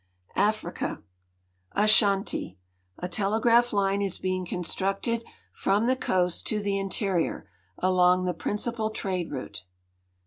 [0.35, 1.03] AFRICA
[1.77, 2.57] Asuanti.
[2.97, 8.89] a telegraph line is being constructed from the coast to the interior, along the principal
[8.89, 9.63] trade route.